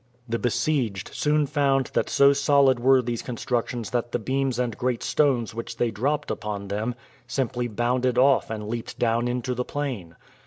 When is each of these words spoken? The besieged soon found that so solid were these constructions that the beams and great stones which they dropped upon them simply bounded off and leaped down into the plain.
The 0.27 0.39
besieged 0.39 1.13
soon 1.13 1.45
found 1.45 1.91
that 1.93 2.09
so 2.09 2.33
solid 2.33 2.79
were 2.79 3.03
these 3.03 3.21
constructions 3.21 3.91
that 3.91 4.11
the 4.11 4.17
beams 4.17 4.57
and 4.57 4.75
great 4.75 5.03
stones 5.03 5.53
which 5.53 5.77
they 5.77 5.91
dropped 5.91 6.31
upon 6.31 6.69
them 6.69 6.95
simply 7.27 7.67
bounded 7.67 8.17
off 8.17 8.49
and 8.49 8.67
leaped 8.67 8.97
down 8.97 9.27
into 9.27 9.53
the 9.53 9.63
plain. 9.63 10.15